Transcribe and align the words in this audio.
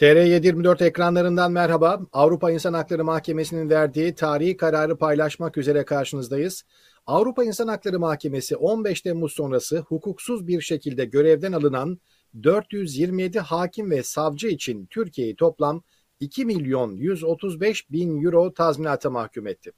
TR724 0.00 0.84
ekranlarından 0.84 1.52
merhaba. 1.52 2.00
Avrupa 2.12 2.50
İnsan 2.50 2.74
Hakları 2.74 3.04
Mahkemesi'nin 3.04 3.70
verdiği 3.70 4.14
tarihi 4.14 4.56
kararı 4.56 4.98
paylaşmak 4.98 5.58
üzere 5.58 5.84
karşınızdayız. 5.84 6.64
Avrupa 7.06 7.44
İnsan 7.44 7.68
Hakları 7.68 8.00
Mahkemesi 8.00 8.56
15 8.56 9.00
Temmuz 9.00 9.32
sonrası 9.32 9.78
hukuksuz 9.78 10.46
bir 10.46 10.60
şekilde 10.60 11.04
görevden 11.04 11.52
alınan 11.52 12.00
427 12.42 13.40
hakim 13.40 13.90
ve 13.90 14.02
savcı 14.02 14.48
için 14.48 14.86
Türkiye'yi 14.86 15.36
toplam 15.36 15.82
2 16.20 16.44
milyon 16.44 16.96
135 16.96 17.90
bin 17.90 18.24
euro 18.24 18.54
tazminata 18.54 19.10
mahkum 19.10 19.46
etti. 19.46 19.72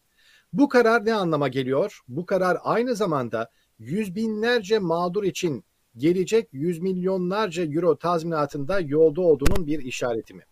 Bu 0.52 0.68
karar 0.68 1.04
ne 1.04 1.14
anlama 1.14 1.48
geliyor? 1.48 2.00
Bu 2.08 2.26
karar 2.26 2.58
aynı 2.62 2.94
zamanda 2.96 3.50
yüz 3.78 4.14
binlerce 4.14 4.78
mağdur 4.78 5.24
için 5.24 5.64
gelecek 5.98 6.48
yüz 6.52 6.78
milyonlarca 6.78 7.64
euro 7.64 7.98
tazminatında 7.98 8.80
yolda 8.80 9.20
olduğunun 9.20 9.66
bir 9.66 9.78
işareti 9.78 10.34
mi? 10.34 10.42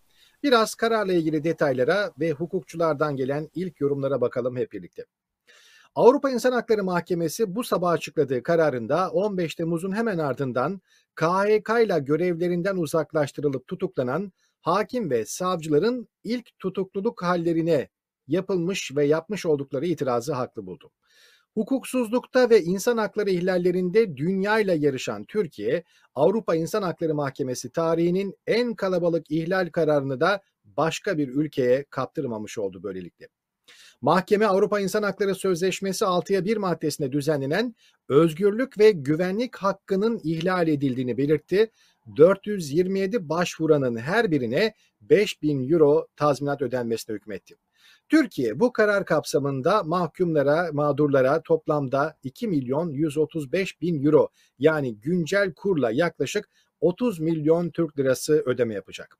Biraz 0.43 0.75
kararla 0.75 1.13
ilgili 1.13 1.43
detaylara 1.43 2.11
ve 2.19 2.31
hukukçulardan 2.31 3.15
gelen 3.15 3.49
ilk 3.55 3.81
yorumlara 3.81 4.21
bakalım 4.21 4.57
hep 4.57 4.71
birlikte. 4.71 5.05
Avrupa 5.95 6.29
İnsan 6.29 6.51
Hakları 6.51 6.83
Mahkemesi 6.83 7.55
bu 7.55 7.63
sabah 7.63 7.91
açıkladığı 7.91 8.43
kararında 8.43 9.09
15 9.09 9.55
Temmuz'un 9.55 9.95
hemen 9.95 10.17
ardından 10.17 10.81
KHK 11.15 11.69
ile 11.83 11.99
görevlerinden 11.99 12.77
uzaklaştırılıp 12.77 13.67
tutuklanan 13.67 14.31
hakim 14.61 15.09
ve 15.09 15.25
savcıların 15.25 16.07
ilk 16.23 16.59
tutukluluk 16.59 17.23
hallerine 17.23 17.89
yapılmış 18.27 18.95
ve 18.95 19.05
yapmış 19.05 19.45
oldukları 19.45 19.85
itirazı 19.85 20.33
haklı 20.33 20.65
buldu. 20.65 20.91
Hukuksuzlukta 21.57 22.49
ve 22.49 22.63
insan 22.63 22.97
hakları 22.97 23.29
ihlallerinde 23.29 24.17
dünyayla 24.17 24.73
yarışan 24.73 25.25
Türkiye, 25.25 25.83
Avrupa 26.15 26.55
İnsan 26.55 26.81
Hakları 26.81 27.15
Mahkemesi 27.15 27.71
tarihinin 27.71 28.35
en 28.47 28.75
kalabalık 28.75 29.31
ihlal 29.31 29.69
kararını 29.69 30.19
da 30.19 30.41
başka 30.63 31.17
bir 31.17 31.27
ülkeye 31.27 31.85
kaptırmamış 31.89 32.57
oldu 32.57 32.83
böylelikle. 32.83 33.27
Mahkeme 34.01 34.45
Avrupa 34.45 34.79
İnsan 34.79 35.03
Hakları 35.03 35.35
Sözleşmesi 35.35 36.05
6'ya 36.05 36.45
1 36.45 36.57
maddesinde 36.57 37.11
düzenlenen 37.11 37.75
özgürlük 38.09 38.79
ve 38.79 38.91
güvenlik 38.91 39.55
hakkının 39.55 40.21
ihlal 40.23 40.67
edildiğini 40.67 41.17
belirtti. 41.17 41.71
427 42.17 43.29
başvuranın 43.29 43.97
her 43.97 44.31
birine 44.31 44.73
5000 45.01 45.71
euro 45.71 46.07
tazminat 46.15 46.61
ödenmesine 46.61 47.15
hükmetti. 47.15 47.55
Türkiye 48.09 48.59
bu 48.59 48.73
karar 48.73 49.05
kapsamında 49.05 49.83
mahkumlara, 49.83 50.69
mağdurlara 50.73 51.41
toplamda 51.41 52.17
2 52.23 52.47
milyon 52.47 52.89
135 52.89 53.81
bin 53.81 54.05
euro 54.05 54.29
yani 54.59 54.99
güncel 54.99 55.53
kurla 55.53 55.91
yaklaşık 55.91 56.49
30 56.81 57.19
milyon 57.19 57.69
Türk 57.69 57.99
lirası 57.99 58.43
ödeme 58.45 58.73
yapacak. 58.73 59.17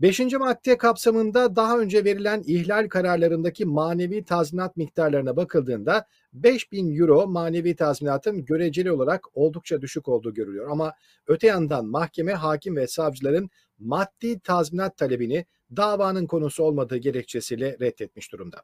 Beşinci 0.00 0.38
madde 0.38 0.78
kapsamında 0.78 1.56
daha 1.56 1.78
önce 1.78 2.04
verilen 2.04 2.42
ihlal 2.46 2.88
kararlarındaki 2.88 3.64
manevi 3.64 4.24
tazminat 4.24 4.76
miktarlarına 4.76 5.36
bakıldığında 5.36 6.06
5000 6.32 7.00
euro 7.00 7.26
manevi 7.26 7.76
tazminatın 7.76 8.44
göreceli 8.44 8.92
olarak 8.92 9.36
oldukça 9.36 9.80
düşük 9.80 10.08
olduğu 10.08 10.34
görülüyor. 10.34 10.70
Ama 10.70 10.92
öte 11.26 11.46
yandan 11.46 11.86
mahkeme, 11.86 12.32
hakim 12.32 12.76
ve 12.76 12.86
savcıların 12.86 13.50
maddi 13.78 14.40
tazminat 14.40 14.96
talebini 14.96 15.46
davanın 15.76 16.26
konusu 16.26 16.62
olmadığı 16.62 16.96
gerekçesiyle 16.96 17.76
reddetmiş 17.80 18.32
durumda. 18.32 18.62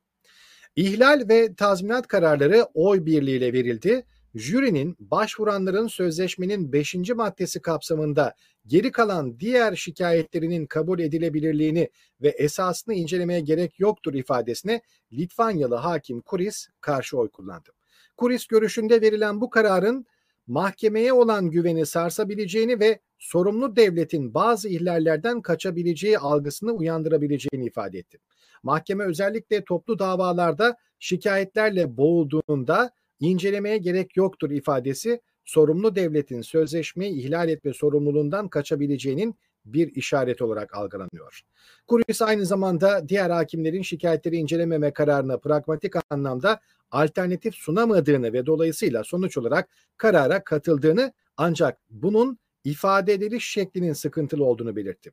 İhlal 0.76 1.28
ve 1.28 1.54
tazminat 1.54 2.06
kararları 2.06 2.66
oy 2.74 3.06
birliğiyle 3.06 3.52
verildi. 3.52 4.06
Jürinin 4.34 4.96
başvuranların 4.98 5.86
sözleşmenin 5.86 6.72
5. 6.72 6.94
maddesi 7.14 7.62
kapsamında 7.62 8.34
geri 8.66 8.92
kalan 8.92 9.40
diğer 9.40 9.76
şikayetlerinin 9.76 10.66
kabul 10.66 10.98
edilebilirliğini 10.98 11.90
ve 12.22 12.28
esasını 12.28 12.94
incelemeye 12.94 13.40
gerek 13.40 13.80
yoktur 13.80 14.14
ifadesine 14.14 14.80
Litvanyalı 15.12 15.74
hakim 15.74 16.20
Kuris 16.20 16.68
karşı 16.80 17.18
oy 17.18 17.28
kullandı. 17.30 17.70
Kuris 18.16 18.46
görüşünde 18.46 19.00
verilen 19.00 19.40
bu 19.40 19.50
kararın 19.50 20.06
mahkemeye 20.46 21.12
olan 21.12 21.50
güveni 21.50 21.86
sarsabileceğini 21.86 22.80
ve 22.80 23.00
sorumlu 23.18 23.76
devletin 23.76 24.34
bazı 24.34 24.68
ihlallerden 24.68 25.42
kaçabileceği 25.42 26.18
algısını 26.18 26.72
uyandırabileceğini 26.72 27.66
ifade 27.66 27.98
etti. 27.98 28.18
Mahkeme 28.62 29.04
özellikle 29.04 29.64
toplu 29.64 29.98
davalarda 29.98 30.76
şikayetlerle 30.98 31.96
boğulduğunda 31.96 32.90
incelemeye 33.20 33.78
gerek 33.78 34.16
yoktur 34.16 34.50
ifadesi 34.50 35.20
sorumlu 35.44 35.94
devletin 35.94 36.42
sözleşmeyi 36.42 37.12
ihlal 37.12 37.48
etme 37.48 37.72
sorumluluğundan 37.72 38.48
kaçabileceğinin 38.48 39.34
bir 39.64 39.94
işaret 39.94 40.42
olarak 40.42 40.74
algılanıyor. 40.74 41.40
Kuris 41.86 42.22
aynı 42.22 42.46
zamanda 42.46 43.08
diğer 43.08 43.30
hakimlerin 43.30 43.82
şikayetleri 43.82 44.36
incelememe 44.36 44.92
kararına 44.92 45.38
pragmatik 45.38 45.92
anlamda 46.10 46.60
alternatif 46.90 47.54
sunamadığını 47.54 48.32
ve 48.32 48.46
dolayısıyla 48.46 49.04
sonuç 49.04 49.38
olarak 49.38 49.68
karara 49.96 50.44
katıldığını 50.44 51.12
ancak 51.36 51.78
bunun 51.90 52.38
ifade 52.64 53.12
ediliş 53.12 53.48
şeklinin 53.48 53.92
sıkıntılı 53.92 54.44
olduğunu 54.44 54.76
belirtti. 54.76 55.12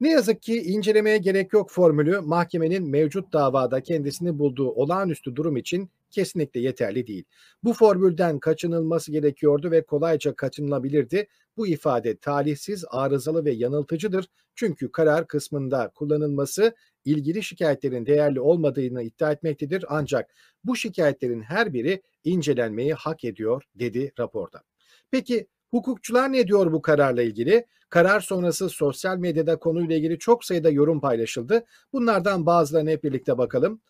Ne 0.00 0.10
yazık 0.10 0.42
ki 0.42 0.62
incelemeye 0.62 1.18
gerek 1.18 1.52
yok 1.52 1.70
formülü 1.70 2.20
mahkemenin 2.20 2.90
mevcut 2.90 3.32
davada 3.32 3.80
kendisini 3.80 4.38
bulduğu 4.38 4.70
olağanüstü 4.70 5.36
durum 5.36 5.56
için 5.56 5.90
kesinlikle 6.12 6.60
yeterli 6.60 7.06
değil. 7.06 7.24
Bu 7.64 7.72
formülden 7.72 8.38
kaçınılması 8.38 9.12
gerekiyordu 9.12 9.70
ve 9.70 9.82
kolayca 9.82 10.34
kaçınılabilirdi. 10.34 11.28
Bu 11.56 11.66
ifade 11.66 12.16
talihsiz, 12.16 12.84
arızalı 12.90 13.44
ve 13.44 13.50
yanıltıcıdır. 13.50 14.28
Çünkü 14.54 14.92
karar 14.92 15.26
kısmında 15.26 15.92
kullanılması 15.94 16.74
ilgili 17.04 17.42
şikayetlerin 17.42 18.06
değerli 18.06 18.40
olmadığını 18.40 19.02
iddia 19.02 19.32
etmektedir. 19.32 19.84
Ancak 19.88 20.34
bu 20.64 20.76
şikayetlerin 20.76 21.42
her 21.42 21.72
biri 21.72 22.02
incelenmeyi 22.24 22.94
hak 22.94 23.24
ediyor 23.24 23.62
dedi 23.74 24.12
raporda. 24.18 24.62
Peki 25.10 25.46
Hukukçular 25.72 26.32
ne 26.32 26.46
diyor 26.46 26.72
bu 26.72 26.82
kararla 26.82 27.22
ilgili? 27.22 27.66
Karar 27.88 28.20
sonrası 28.20 28.68
sosyal 28.68 29.18
medyada 29.18 29.58
konuyla 29.58 29.96
ilgili 29.96 30.18
çok 30.18 30.44
sayıda 30.44 30.70
yorum 30.70 31.00
paylaşıldı. 31.00 31.64
Bunlardan 31.92 32.46
bazılarına 32.46 32.90
hep 32.90 33.04
birlikte 33.04 33.38
bakalım. 33.38 33.80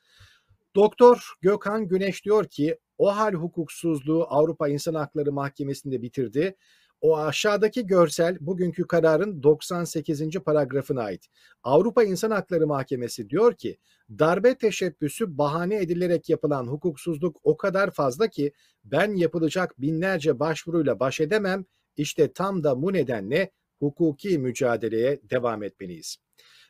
Doktor 0.75 1.33
Gökhan 1.41 1.89
Güneş 1.89 2.25
diyor 2.25 2.45
ki 2.45 2.79
o 2.99 3.17
hal 3.17 3.33
hukuksuzluğu 3.33 4.27
Avrupa 4.29 4.69
İnsan 4.69 4.95
Hakları 4.95 5.33
Mahkemesi'nde 5.33 6.03
bitirdi. 6.03 6.57
O 7.01 7.19
aşağıdaki 7.19 7.87
görsel 7.87 8.37
bugünkü 8.41 8.87
kararın 8.87 9.43
98. 9.43 10.39
paragrafına 10.39 11.03
ait. 11.03 11.27
Avrupa 11.63 12.05
İnsan 12.05 12.31
Hakları 12.31 12.67
Mahkemesi 12.67 13.31
diyor 13.31 13.55
ki 13.55 13.79
darbe 14.11 14.55
teşebbüsü 14.59 15.39
bahane 15.39 15.77
edilerek 15.77 16.29
yapılan 16.29 16.67
hukuksuzluk 16.67 17.37
o 17.43 17.57
kadar 17.57 17.91
fazla 17.91 18.29
ki 18.29 18.53
ben 18.85 19.15
yapılacak 19.15 19.81
binlerce 19.81 20.41
başvuruyla 20.41 21.01
baş 21.01 21.21
edemem. 21.21 21.65
İşte 21.97 22.33
tam 22.33 22.65
da 22.65 22.83
bu 22.83 22.93
nedenle 22.93 23.51
hukuki 23.83 24.39
mücadeleye 24.39 25.21
devam 25.31 25.63
etmeliyiz. 25.63 26.17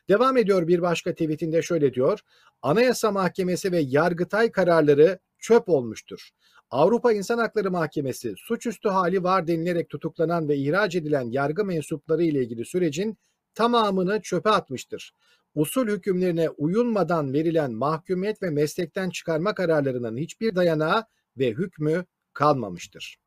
Devam 0.09 0.37
ediyor 0.37 0.67
bir 0.67 0.81
başka 0.81 1.11
tweetinde 1.11 1.61
şöyle 1.61 1.93
diyor. 1.93 2.19
Anayasa 2.61 3.11
Mahkemesi 3.11 3.71
ve 3.71 3.79
Yargıtay 3.79 4.51
kararları 4.51 5.19
çöp 5.39 5.69
olmuştur. 5.69 6.29
Avrupa 6.69 7.13
İnsan 7.13 7.37
Hakları 7.37 7.71
Mahkemesi 7.71 8.33
suçüstü 8.37 8.89
hali 8.89 9.23
var 9.23 9.47
denilerek 9.47 9.89
tutuklanan 9.89 10.49
ve 10.49 10.57
ihraç 10.57 10.95
edilen 10.95 11.29
yargı 11.31 11.65
mensupları 11.65 12.23
ile 12.23 12.43
ilgili 12.43 12.65
sürecin 12.65 13.17
tamamını 13.55 14.21
çöpe 14.21 14.49
atmıştır. 14.49 15.13
Usul 15.55 15.87
hükümlerine 15.87 16.49
uyulmadan 16.49 17.33
verilen 17.33 17.71
mahkumiyet 17.73 18.43
ve 18.43 18.49
meslekten 18.49 19.09
çıkarma 19.09 19.53
kararlarının 19.53 20.17
hiçbir 20.17 20.55
dayanağı 20.55 21.05
ve 21.37 21.49
hükmü 21.49 22.05
kalmamıştır. 22.33 23.22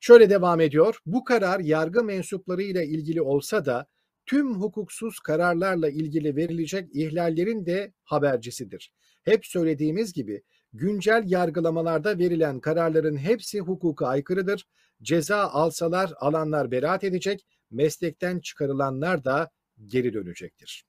Şöyle 0.00 0.30
devam 0.30 0.60
ediyor. 0.60 0.98
Bu 1.06 1.24
karar 1.24 1.60
yargı 1.60 2.04
mensupları 2.04 2.62
ile 2.62 2.86
ilgili 2.86 3.22
olsa 3.22 3.64
da 3.64 3.86
tüm 4.26 4.54
hukuksuz 4.54 5.20
kararlarla 5.20 5.88
ilgili 5.88 6.36
verilecek 6.36 6.88
ihlallerin 6.92 7.66
de 7.66 7.92
habercisidir. 8.04 8.92
Hep 9.24 9.46
söylediğimiz 9.46 10.12
gibi 10.12 10.42
güncel 10.72 11.22
yargılamalarda 11.26 12.18
verilen 12.18 12.60
kararların 12.60 13.16
hepsi 13.16 13.60
hukuka 13.60 14.06
aykırıdır. 14.06 14.66
Ceza 15.02 15.38
alsalar 15.38 16.12
alanlar 16.16 16.70
beraat 16.70 17.04
edecek, 17.04 17.46
meslekten 17.70 18.40
çıkarılanlar 18.40 19.24
da 19.24 19.50
geri 19.86 20.12
dönecektir. 20.12 20.84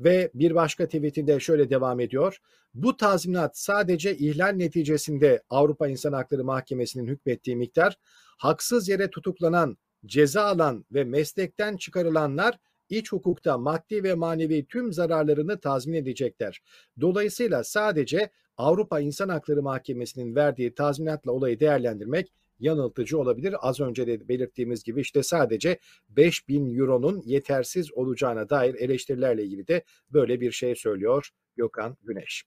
Ve 0.00 0.30
bir 0.34 0.54
başka 0.54 0.86
tweetinde 0.86 1.40
şöyle 1.40 1.70
devam 1.70 2.00
ediyor. 2.00 2.38
Bu 2.74 2.96
tazminat 2.96 3.58
sadece 3.58 4.16
ihlal 4.16 4.52
neticesinde 4.52 5.42
Avrupa 5.50 5.88
İnsan 5.88 6.12
Hakları 6.12 6.44
Mahkemesi'nin 6.44 7.06
hükmettiği 7.06 7.56
miktar, 7.56 7.98
haksız 8.38 8.88
yere 8.88 9.10
tutuklanan, 9.10 9.76
ceza 10.06 10.42
alan 10.42 10.84
ve 10.92 11.04
meslekten 11.04 11.76
çıkarılanlar 11.76 12.58
iç 12.88 13.12
hukukta 13.12 13.58
maddi 13.58 14.02
ve 14.02 14.14
manevi 14.14 14.66
tüm 14.66 14.92
zararlarını 14.92 15.60
tazmin 15.60 15.94
edecekler. 15.94 16.62
Dolayısıyla 17.00 17.64
sadece 17.64 18.30
Avrupa 18.56 19.00
İnsan 19.00 19.28
Hakları 19.28 19.62
Mahkemesi'nin 19.62 20.34
verdiği 20.34 20.74
tazminatla 20.74 21.32
olayı 21.32 21.60
değerlendirmek 21.60 22.32
yanıltıcı 22.58 23.18
olabilir. 23.18 23.54
Az 23.60 23.80
önce 23.80 24.06
de 24.06 24.28
belirttiğimiz 24.28 24.84
gibi 24.84 25.00
işte 25.00 25.22
sadece 25.22 25.78
5000 26.08 26.78
euronun 26.78 27.22
yetersiz 27.24 27.92
olacağına 27.92 28.48
dair 28.48 28.74
eleştirilerle 28.74 29.44
ilgili 29.44 29.68
de 29.68 29.84
böyle 30.10 30.40
bir 30.40 30.52
şey 30.52 30.74
söylüyor 30.74 31.30
Gökhan 31.56 31.96
Güneş. 32.02 32.44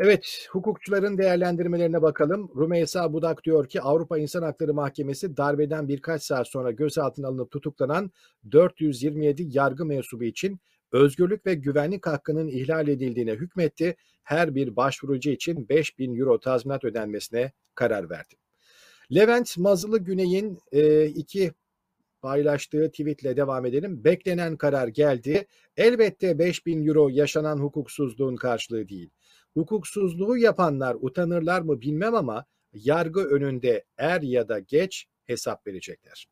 Evet, 0.00 0.48
hukukçuların 0.50 1.18
değerlendirmelerine 1.18 2.02
bakalım. 2.02 2.50
Rumeysa 2.56 3.12
Budak 3.12 3.44
diyor 3.44 3.68
ki 3.68 3.80
Avrupa 3.80 4.18
İnsan 4.18 4.42
Hakları 4.42 4.74
Mahkemesi 4.74 5.36
darbeden 5.36 5.88
birkaç 5.88 6.22
saat 6.22 6.48
sonra 6.48 6.70
gözaltına 6.70 7.28
alınıp 7.28 7.50
tutuklanan 7.50 8.10
427 8.52 9.42
yargı 9.56 9.86
mensubu 9.86 10.24
için 10.24 10.60
özgürlük 10.92 11.46
ve 11.46 11.54
güvenlik 11.54 12.06
hakkının 12.06 12.48
ihlal 12.48 12.88
edildiğine 12.88 13.32
hükmetti. 13.32 13.96
Her 14.22 14.54
bir 14.54 14.76
başvurucu 14.76 15.30
için 15.30 15.68
5000 15.68 16.20
euro 16.20 16.40
tazminat 16.40 16.84
ödenmesine 16.84 17.52
karar 17.74 18.10
verdi. 18.10 18.34
Levent 19.14 19.58
Mazılı 19.58 19.98
Güney'in 19.98 20.58
e, 20.72 21.06
iki 21.06 21.52
paylaştığı 22.22 22.90
tweetle 22.90 23.36
devam 23.36 23.66
edelim. 23.66 24.04
Beklenen 24.04 24.56
karar 24.56 24.88
geldi. 24.88 25.46
Elbette 25.76 26.38
5000 26.38 26.86
euro 26.86 27.08
yaşanan 27.08 27.58
hukuksuzluğun 27.58 28.36
karşılığı 28.36 28.88
değil. 28.88 29.10
Hukuksuzluğu 29.54 30.36
yapanlar 30.36 30.96
utanırlar 31.00 31.60
mı 31.60 31.80
bilmem 31.80 32.14
ama 32.14 32.44
yargı 32.72 33.20
önünde 33.20 33.84
er 33.96 34.22
ya 34.22 34.48
da 34.48 34.58
geç 34.58 35.06
hesap 35.24 35.66
verecekler. 35.66 36.28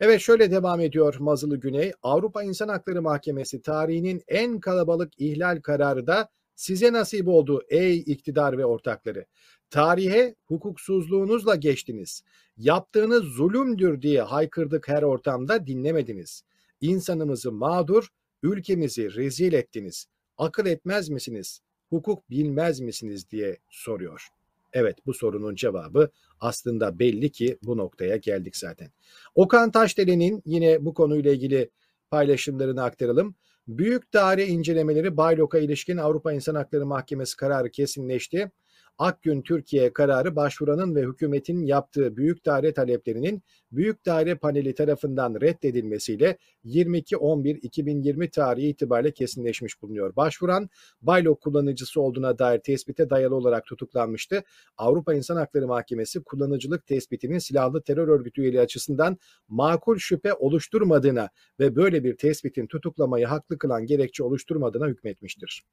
Evet 0.00 0.20
şöyle 0.20 0.50
devam 0.50 0.80
ediyor 0.80 1.16
Mazılı 1.18 1.56
Güney. 1.56 1.92
Avrupa 2.02 2.42
İnsan 2.42 2.68
Hakları 2.68 3.02
Mahkemesi 3.02 3.62
tarihinin 3.62 4.22
en 4.28 4.60
kalabalık 4.60 5.20
ihlal 5.20 5.60
kararı 5.60 6.06
da 6.06 6.28
size 6.54 6.92
nasip 6.92 7.28
oldu 7.28 7.62
ey 7.68 7.98
iktidar 7.98 8.58
ve 8.58 8.64
ortakları. 8.64 9.26
Tarihe 9.74 10.34
hukuksuzluğunuzla 10.46 11.54
geçtiniz. 11.54 12.22
Yaptığınız 12.56 13.24
zulümdür 13.24 14.02
diye 14.02 14.22
haykırdık 14.22 14.88
her 14.88 15.02
ortamda 15.02 15.66
dinlemediniz. 15.66 16.42
İnsanımızı 16.80 17.52
mağdur, 17.52 18.08
ülkemizi 18.42 19.14
rezil 19.14 19.52
ettiniz. 19.52 20.06
Akıl 20.38 20.66
etmez 20.66 21.08
misiniz? 21.08 21.60
Hukuk 21.90 22.30
bilmez 22.30 22.80
misiniz 22.80 23.30
diye 23.30 23.56
soruyor. 23.70 24.28
Evet 24.72 24.96
bu 25.06 25.14
sorunun 25.14 25.54
cevabı 25.54 26.10
aslında 26.40 26.98
belli 26.98 27.30
ki 27.30 27.58
bu 27.62 27.76
noktaya 27.76 28.16
geldik 28.16 28.56
zaten. 28.56 28.90
Okan 29.34 29.70
Taşdelen'in 29.70 30.42
yine 30.44 30.84
bu 30.84 30.94
konuyla 30.94 31.32
ilgili 31.32 31.70
paylaşımlarını 32.10 32.82
aktaralım. 32.82 33.34
Büyük 33.68 34.12
daire 34.12 34.46
incelemeleri 34.46 35.16
Baylok'a 35.16 35.58
ilişkin 35.58 35.96
Avrupa 35.96 36.32
İnsan 36.32 36.54
Hakları 36.54 36.86
Mahkemesi 36.86 37.36
kararı 37.36 37.70
kesinleşti. 37.70 38.50
Akgün 38.98 39.42
Türkiye 39.42 39.92
kararı 39.92 40.36
başvuranın 40.36 40.94
ve 40.94 41.02
hükümetin 41.02 41.62
yaptığı 41.62 42.16
büyük 42.16 42.46
daire 42.46 42.74
taleplerinin 42.74 43.42
büyük 43.72 44.06
daire 44.06 44.34
paneli 44.34 44.74
tarafından 44.74 45.40
reddedilmesiyle 45.40 46.38
22.11.2020 46.64 48.30
tarihi 48.30 48.68
itibariyle 48.68 49.12
kesinleşmiş 49.12 49.82
bulunuyor. 49.82 50.16
Başvuran 50.16 50.70
Baylok 51.02 51.40
kullanıcısı 51.40 52.00
olduğuna 52.00 52.38
dair 52.38 52.58
tespite 52.58 53.10
dayalı 53.10 53.34
olarak 53.34 53.66
tutuklanmıştı. 53.66 54.42
Avrupa 54.76 55.14
İnsan 55.14 55.36
Hakları 55.36 55.66
Mahkemesi 55.66 56.22
kullanıcılık 56.22 56.86
tespitinin 56.86 57.38
silahlı 57.38 57.82
terör 57.82 58.08
örgütü 58.08 58.42
üyeliği 58.42 58.60
açısından 58.60 59.18
makul 59.48 59.98
şüphe 59.98 60.34
oluşturmadığına 60.34 61.28
ve 61.60 61.76
böyle 61.76 62.04
bir 62.04 62.16
tespitin 62.16 62.66
tutuklamayı 62.66 63.26
haklı 63.26 63.58
kılan 63.58 63.86
gerekçe 63.86 64.24
oluşturmadığına 64.24 64.86
hükmetmiştir. 64.86 65.64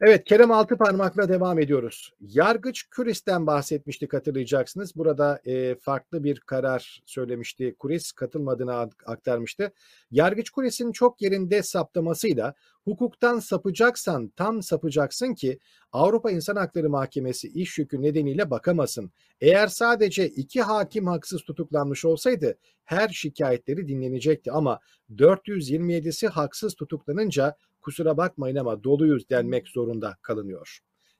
Evet 0.00 0.24
Kerem 0.24 0.50
Altıparmak'la 0.50 1.28
devam 1.28 1.58
ediyoruz. 1.58 2.12
Yargıç 2.20 2.82
Kuris'ten 2.82 3.46
bahsetmiştik 3.46 4.14
hatırlayacaksınız. 4.14 4.96
Burada 4.96 5.40
e, 5.44 5.74
farklı 5.74 6.24
bir 6.24 6.40
karar 6.40 7.02
söylemişti. 7.06 7.74
Kuris 7.78 8.12
katılmadığını 8.12 8.74
aktarmıştı. 9.06 9.72
Yargıç 10.10 10.50
Kuris'in 10.50 10.92
çok 10.92 11.22
yerinde 11.22 11.62
saptamasıyla 11.62 12.54
hukuktan 12.84 13.38
sapacaksan 13.38 14.28
tam 14.28 14.62
sapacaksın 14.62 15.34
ki 15.34 15.58
Avrupa 15.92 16.30
İnsan 16.30 16.56
Hakları 16.56 16.90
Mahkemesi 16.90 17.48
iş 17.48 17.78
yükü 17.78 18.02
nedeniyle 18.02 18.50
bakamasın. 18.50 19.12
Eğer 19.40 19.66
sadece 19.66 20.28
iki 20.28 20.62
hakim 20.62 21.06
haksız 21.06 21.42
tutuklanmış 21.42 22.04
olsaydı 22.04 22.58
her 22.84 23.08
şikayetleri 23.08 23.88
dinlenecekti 23.88 24.52
ama 24.52 24.80
427'si 25.10 26.28
haksız 26.28 26.74
tutuklanınca 26.74 27.56
kusura 27.80 28.16
bakmayın 28.16 28.56
ama 28.56 28.84
doluyuz 28.84 29.30
denmek 29.30 29.68
zorunda 29.68 30.16
kalınıyor. 30.22 30.78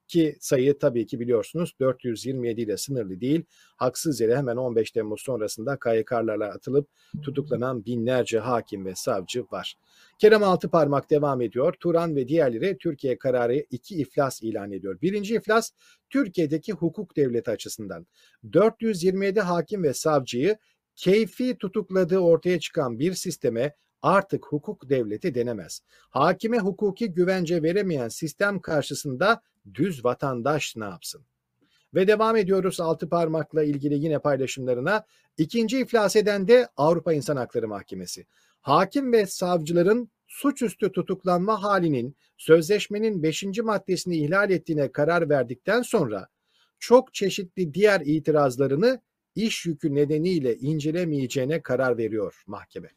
Ki 0.08 0.36
sayı 0.40 0.78
tabii 0.78 1.06
ki 1.06 1.20
biliyorsunuz 1.20 1.74
427 1.80 2.60
ile 2.60 2.76
sınırlı 2.76 3.20
değil. 3.20 3.44
Haksız 3.76 4.20
yere 4.20 4.36
hemen 4.36 4.56
15 4.56 4.90
Temmuz 4.90 5.20
sonrasında 5.20 5.78
KYK'larla 5.78 6.46
atılıp 6.46 6.88
tutuklanan 7.22 7.84
binlerce 7.84 8.38
hakim 8.38 8.86
ve 8.86 8.94
savcı 8.94 9.44
var. 9.52 9.74
Kerem 10.18 10.42
Altıparmak 10.42 11.10
devam 11.10 11.40
ediyor. 11.40 11.74
Turan 11.80 12.16
ve 12.16 12.28
diğerleri 12.28 12.78
Türkiye 12.78 13.18
kararı 13.18 13.66
iki 13.70 13.96
iflas 13.96 14.42
ilan 14.42 14.72
ediyor. 14.72 15.00
Birinci 15.02 15.34
iflas 15.34 15.70
Türkiye'deki 16.10 16.72
hukuk 16.72 17.16
devleti 17.16 17.50
açısından. 17.50 18.06
427 18.52 19.40
hakim 19.40 19.82
ve 19.82 19.94
savcıyı 19.94 20.58
keyfi 20.96 21.58
tutukladığı 21.58 22.18
ortaya 22.18 22.60
çıkan 22.60 22.98
bir 22.98 23.12
sisteme 23.14 23.74
artık 24.04 24.46
hukuk 24.46 24.88
devleti 24.88 25.34
denemez. 25.34 25.80
Hakime 26.10 26.58
hukuki 26.58 27.12
güvence 27.12 27.62
veremeyen 27.62 28.08
sistem 28.08 28.60
karşısında 28.60 29.42
düz 29.74 30.04
vatandaş 30.04 30.76
ne 30.76 30.84
yapsın? 30.84 31.24
Ve 31.94 32.06
devam 32.06 32.36
ediyoruz 32.36 32.80
altı 32.80 33.08
parmakla 33.08 33.62
ilgili 33.62 33.94
yine 33.94 34.18
paylaşımlarına. 34.18 35.04
İkinci 35.38 35.80
iflas 35.80 36.16
eden 36.16 36.48
de 36.48 36.68
Avrupa 36.76 37.12
İnsan 37.12 37.36
Hakları 37.36 37.68
Mahkemesi. 37.68 38.26
Hakim 38.60 39.12
ve 39.12 39.26
savcıların 39.26 40.10
suçüstü 40.26 40.92
tutuklanma 40.92 41.62
halinin 41.62 42.16
sözleşmenin 42.36 43.22
5. 43.22 43.44
maddesini 43.62 44.16
ihlal 44.16 44.50
ettiğine 44.50 44.92
karar 44.92 45.28
verdikten 45.28 45.82
sonra 45.82 46.28
çok 46.78 47.14
çeşitli 47.14 47.74
diğer 47.74 48.00
itirazlarını 48.00 49.00
iş 49.34 49.66
yükü 49.66 49.94
nedeniyle 49.94 50.56
incelemeyeceğine 50.56 51.62
karar 51.62 51.98
veriyor 51.98 52.42
mahkeme. 52.46 52.90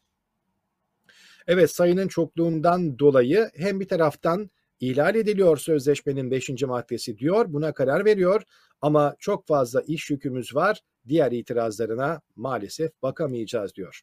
Evet 1.47 1.71
sayının 1.71 2.07
çokluğundan 2.07 2.99
dolayı 2.99 3.49
hem 3.55 3.79
bir 3.79 3.87
taraftan 3.87 4.49
ihlal 4.79 5.15
ediliyor 5.15 5.57
sözleşmenin 5.57 6.31
5. 6.31 6.49
maddesi 6.63 7.17
diyor 7.17 7.53
buna 7.53 7.73
karar 7.73 8.05
veriyor 8.05 8.41
ama 8.81 9.15
çok 9.19 9.47
fazla 9.47 9.81
iş 9.81 10.09
yükümüz 10.09 10.55
var 10.55 10.81
diğer 11.07 11.31
itirazlarına 11.31 12.21
maalesef 12.35 12.91
bakamayacağız 13.01 13.75
diyor. 13.75 14.01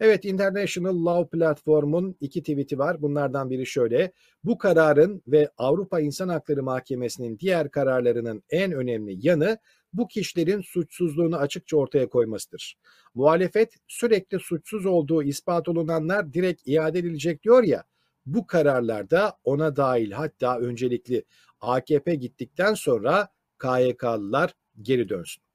Evet 0.00 0.24
International 0.24 1.04
Law 1.04 1.38
Platform'un 1.38 2.16
iki 2.20 2.40
tweet'i 2.40 2.78
var. 2.78 3.02
Bunlardan 3.02 3.50
biri 3.50 3.66
şöyle. 3.66 4.12
Bu 4.44 4.58
kararın 4.58 5.22
ve 5.26 5.50
Avrupa 5.56 6.00
İnsan 6.00 6.28
Hakları 6.28 6.62
Mahkemesi'nin 6.62 7.38
diğer 7.38 7.70
kararlarının 7.70 8.42
en 8.50 8.72
önemli 8.72 9.26
yanı 9.26 9.58
bu 9.92 10.08
kişilerin 10.08 10.60
suçsuzluğunu 10.60 11.36
açıkça 11.36 11.76
ortaya 11.76 12.08
koymasıdır. 12.08 12.78
Muhalefet 13.14 13.74
sürekli 13.88 14.38
suçsuz 14.38 14.86
olduğu 14.86 15.22
ispat 15.22 15.68
olunanlar 15.68 16.32
direkt 16.32 16.62
iade 16.68 16.98
edilecek 16.98 17.42
diyor 17.42 17.62
ya. 17.62 17.84
Bu 18.26 18.46
kararlarda 18.46 19.38
ona 19.44 19.76
dahil 19.76 20.10
hatta 20.10 20.58
öncelikli 20.58 21.24
AKP 21.60 22.14
gittikten 22.14 22.74
sonra 22.74 23.28
KYK'lılar 23.58 24.54
geri 24.82 25.08
dönsün 25.08 25.47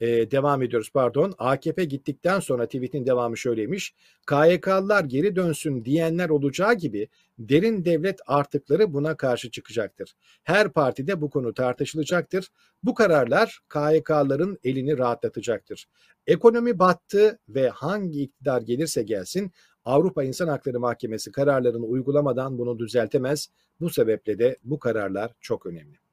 e, 0.00 0.30
devam 0.30 0.62
ediyoruz 0.62 0.90
pardon. 0.94 1.34
AKP 1.38 1.84
gittikten 1.84 2.40
sonra 2.40 2.66
tweetin 2.66 3.06
devamı 3.06 3.36
şöyleymiş. 3.36 3.94
KYK'lılar 4.28 5.04
geri 5.04 5.36
dönsün 5.36 5.84
diyenler 5.84 6.28
olacağı 6.28 6.74
gibi 6.74 7.08
derin 7.38 7.84
devlet 7.84 8.20
artıkları 8.26 8.92
buna 8.92 9.16
karşı 9.16 9.50
çıkacaktır. 9.50 10.14
Her 10.42 10.72
partide 10.72 11.20
bu 11.20 11.30
konu 11.30 11.54
tartışılacaktır. 11.54 12.48
Bu 12.82 12.94
kararlar 12.94 13.60
KYK'ların 13.68 14.58
elini 14.64 14.98
rahatlatacaktır. 14.98 15.86
Ekonomi 16.26 16.78
battı 16.78 17.38
ve 17.48 17.68
hangi 17.68 18.22
iktidar 18.22 18.62
gelirse 18.62 19.02
gelsin 19.02 19.52
Avrupa 19.84 20.24
İnsan 20.24 20.48
Hakları 20.48 20.80
Mahkemesi 20.80 21.32
kararlarını 21.32 21.86
uygulamadan 21.86 22.58
bunu 22.58 22.78
düzeltemez. 22.78 23.48
Bu 23.80 23.90
sebeple 23.90 24.38
de 24.38 24.56
bu 24.64 24.78
kararlar 24.78 25.32
çok 25.40 25.66
önemli. 25.66 26.05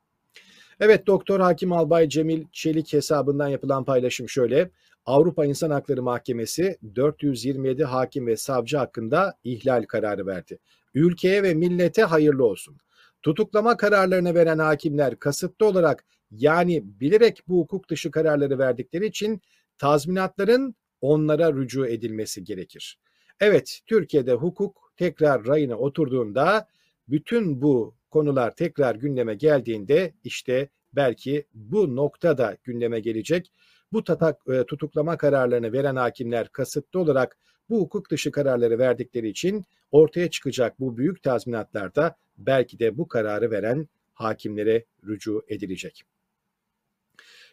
Evet 0.79 1.07
Doktor 1.07 1.39
Hakim 1.39 1.71
Albay 1.71 2.09
Cemil 2.09 2.45
Çelik 2.51 2.93
hesabından 2.93 3.47
yapılan 3.47 3.85
paylaşım 3.85 4.29
şöyle. 4.29 4.69
Avrupa 5.05 5.45
İnsan 5.45 5.69
Hakları 5.69 6.03
Mahkemesi 6.03 6.77
427 6.95 7.83
hakim 7.83 8.27
ve 8.27 8.37
savcı 8.37 8.77
hakkında 8.77 9.33
ihlal 9.43 9.83
kararı 9.83 10.27
verdi. 10.27 10.59
Ülkeye 10.93 11.43
ve 11.43 11.53
millete 11.53 12.03
hayırlı 12.03 12.45
olsun. 12.45 12.77
Tutuklama 13.21 13.77
kararlarını 13.77 14.35
veren 14.35 14.59
hakimler 14.59 15.19
kasıtlı 15.19 15.65
olarak 15.65 16.05
yani 16.31 16.81
bilerek 16.99 17.41
bu 17.47 17.59
hukuk 17.59 17.89
dışı 17.89 18.11
kararları 18.11 18.59
verdikleri 18.59 19.05
için 19.05 19.41
tazminatların 19.77 20.75
onlara 21.01 21.53
rücu 21.53 21.85
edilmesi 21.87 22.43
gerekir. 22.43 22.99
Evet, 23.39 23.79
Türkiye'de 23.87 24.33
hukuk 24.33 24.91
tekrar 24.97 25.45
rayına 25.45 25.75
oturduğunda 25.75 26.67
bütün 27.07 27.61
bu 27.61 27.95
konular 28.13 28.55
tekrar 28.55 28.95
gündeme 28.95 29.35
geldiğinde 29.35 30.13
işte 30.23 30.69
belki 30.93 31.45
bu 31.53 31.95
nokta 31.95 32.37
da 32.37 32.57
gündeme 32.63 32.99
gelecek. 32.99 33.51
Bu 33.93 34.03
tatak, 34.03 34.41
e, 34.47 34.63
tutuklama 34.63 35.17
kararlarını 35.17 35.73
veren 35.73 35.95
hakimler 35.95 36.49
kasıtlı 36.49 36.99
olarak 36.99 37.37
bu 37.69 37.79
hukuk 37.79 38.11
dışı 38.11 38.31
kararları 38.31 38.79
verdikleri 38.79 39.29
için 39.29 39.63
ortaya 39.91 40.29
çıkacak 40.29 40.79
bu 40.79 40.97
büyük 40.97 41.23
tazminatlarda 41.23 42.15
belki 42.37 42.79
de 42.79 42.97
bu 42.97 43.07
kararı 43.07 43.51
veren 43.51 43.87
hakimlere 44.13 44.85
rücu 45.07 45.43
edilecek. 45.47 46.03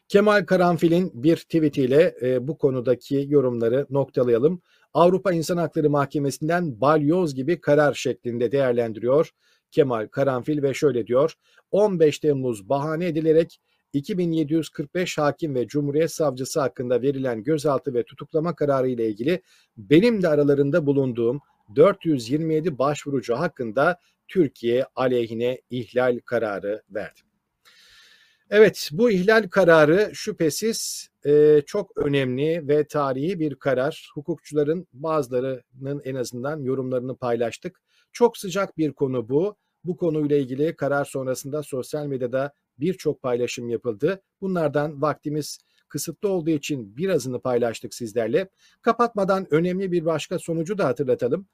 Kemal 0.09 0.45
Karanfil'in 0.47 1.11
bir 1.15 1.37
tweetiyle 1.37 2.15
e, 2.23 2.49
bu 2.49 2.59
konudaki 2.59 3.27
yorumları 3.29 3.87
noktalayalım. 3.91 4.63
Avrupa 4.95 5.33
İnsan 5.33 5.57
Hakları 5.57 5.91
Mahkemesi'nden 5.91 6.81
balyoz 6.81 7.35
gibi 7.35 7.61
karar 7.61 7.95
şeklinde 7.95 8.53
değerlendiriyor 8.53 9.31
Kemal 9.71 10.07
Karanfil 10.07 10.63
ve 10.63 10.75
şöyle 10.75 11.07
diyor. 11.07 11.35
15 11.71 12.19
Temmuz 12.19 12.69
bahane 12.69 13.07
edilerek 13.07 13.61
2745 13.93 15.19
hakim 15.19 15.55
ve 15.55 15.67
Cumhuriyet 15.67 16.13
Savcısı 16.13 16.61
hakkında 16.61 17.03
verilen 17.03 17.43
gözaltı 17.43 17.95
ve 17.95 18.03
tutuklama 18.03 18.55
kararı 18.55 18.89
ile 18.89 19.09
ilgili 19.09 19.43
benim 19.77 20.23
de 20.23 20.29
aralarında 20.29 20.87
bulunduğum 20.87 21.41
427 21.77 22.79
başvurucu 22.79 23.35
hakkında 23.35 24.01
Türkiye 24.29 24.87
aleyhine 24.97 25.61
ihlal 25.71 26.21
kararı 26.25 26.83
verdi. 26.91 27.21
Evet 28.51 28.89
bu 28.93 29.11
ihlal 29.11 29.49
kararı 29.49 30.11
şüphesiz 30.15 31.10
e, 31.27 31.63
çok 31.67 31.97
önemli 31.97 32.69
ve 32.69 32.87
tarihi 32.87 33.41
bir 33.41 33.55
karar. 33.55 34.11
Hukukçuların 34.15 34.87
bazılarının 34.93 36.03
en 36.05 36.15
azından 36.15 36.63
yorumlarını 36.63 37.17
paylaştık. 37.17 37.83
Çok 38.13 38.37
sıcak 38.37 38.79
bir 38.79 38.93
konu 38.93 39.29
bu. 39.29 39.57
Bu 39.85 39.97
konuyla 39.97 40.37
ilgili 40.37 40.77
karar 40.77 41.05
sonrasında 41.05 41.63
sosyal 41.63 42.07
medyada 42.07 42.53
birçok 42.79 43.23
paylaşım 43.23 43.69
yapıldı. 43.69 44.23
Bunlardan 44.41 45.03
vaktimiz 45.03 45.59
kısıtlı 45.89 46.29
olduğu 46.29 46.51
için 46.51 46.97
birazını 46.97 47.41
paylaştık 47.41 47.95
sizlerle. 47.95 48.49
Kapatmadan 48.83 49.55
önemli 49.55 49.93
bir 49.93 50.05
başka 50.05 50.39
sonucu 50.39 50.79
da 50.79 50.85
hatırlatalım. 50.85 51.47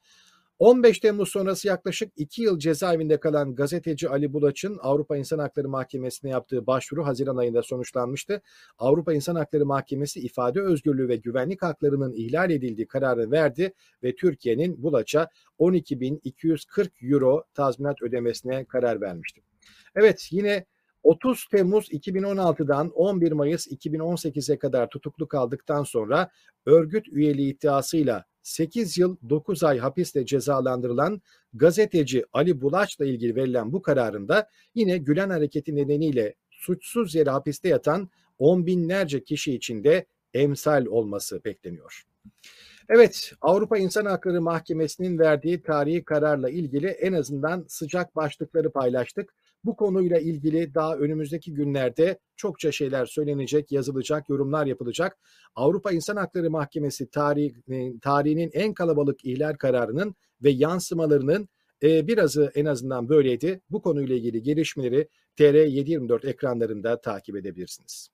15 0.59 0.99
Temmuz 0.99 1.29
sonrası 1.29 1.67
yaklaşık 1.67 2.13
2 2.15 2.41
yıl 2.41 2.59
cezaevinde 2.59 3.19
kalan 3.19 3.55
gazeteci 3.55 4.09
Ali 4.09 4.33
Bulaç'ın 4.33 4.77
Avrupa 4.81 5.17
İnsan 5.17 5.39
Hakları 5.39 5.69
Mahkemesi'ne 5.69 6.31
yaptığı 6.31 6.67
başvuru 6.67 7.05
Haziran 7.05 7.37
ayında 7.37 7.63
sonuçlanmıştı. 7.63 8.41
Avrupa 8.77 9.13
İnsan 9.13 9.35
Hakları 9.35 9.65
Mahkemesi 9.65 10.19
ifade 10.19 10.61
özgürlüğü 10.61 11.07
ve 11.07 11.15
güvenlik 11.15 11.61
haklarının 11.61 12.13
ihlal 12.13 12.51
edildiği 12.51 12.87
kararı 12.87 13.31
verdi 13.31 13.73
ve 14.03 14.15
Türkiye'nin 14.15 14.83
Bulaç'a 14.83 15.29
12.240 15.59 17.13
euro 17.13 17.43
tazminat 17.53 18.01
ödemesine 18.01 18.65
karar 18.65 19.01
vermişti. 19.01 19.41
Evet 19.95 20.27
yine 20.31 20.65
30 21.03 21.47
Temmuz 21.47 21.91
2016'dan 21.91 22.89
11 22.89 23.31
Mayıs 23.31 23.67
2018'e 23.67 24.59
kadar 24.59 24.89
tutuklu 24.89 25.27
kaldıktan 25.27 25.83
sonra 25.83 26.29
örgüt 26.65 27.07
üyeliği 27.07 27.53
iddiasıyla 27.53 28.25
8 28.47 28.97
yıl 28.97 29.17
9 29.29 29.63
ay 29.63 29.77
hapisle 29.77 30.25
cezalandırılan 30.25 31.21
gazeteci 31.53 32.23
Ali 32.33 32.61
Bulaç'la 32.61 33.05
ilgili 33.05 33.35
verilen 33.35 33.73
bu 33.73 33.81
kararında 33.81 34.49
yine 34.75 34.97
Gülen 34.97 35.29
hareketi 35.29 35.75
nedeniyle 35.75 36.35
suçsuz 36.49 37.15
yere 37.15 37.29
hapiste 37.29 37.69
yatan 37.69 38.09
on 38.39 38.65
binlerce 38.65 39.23
kişi 39.23 39.55
için 39.55 39.83
de 39.83 40.05
emsal 40.33 40.85
olması 40.85 41.43
bekleniyor. 41.43 42.03
Evet, 42.89 43.33
Avrupa 43.41 43.77
İnsan 43.77 44.05
Hakları 44.05 44.41
Mahkemesi'nin 44.41 45.19
verdiği 45.19 45.61
tarihi 45.61 46.03
kararla 46.03 46.49
ilgili 46.49 46.87
en 46.87 47.13
azından 47.13 47.65
sıcak 47.67 48.15
başlıkları 48.15 48.71
paylaştık. 48.71 49.33
Bu 49.67 49.75
konuyla 49.75 50.19
ilgili 50.19 50.73
daha 50.73 50.95
önümüzdeki 50.95 51.53
günlerde 51.53 52.19
çokça 52.35 52.71
şeyler 52.71 53.05
söylenecek, 53.05 53.71
yazılacak, 53.71 54.29
yorumlar 54.29 54.65
yapılacak. 54.65 55.17
Avrupa 55.55 55.91
İnsan 55.91 56.15
Hakları 56.15 56.51
Mahkemesi 56.51 57.09
tarih, 57.09 57.53
tarihinin 58.01 58.49
en 58.53 58.73
kalabalık 58.73 59.25
ihlal 59.25 59.53
kararının 59.53 60.15
ve 60.43 60.49
yansımalarının 60.49 61.49
e, 61.83 62.07
birazı 62.07 62.51
en 62.55 62.65
azından 62.65 63.09
böyleydi. 63.09 63.61
Bu 63.69 63.81
konuyla 63.81 64.15
ilgili 64.15 64.43
gelişmeleri 64.43 65.07
TR724 65.37 66.27
ekranlarında 66.27 67.01
takip 67.01 67.35
edebilirsiniz. 67.35 68.09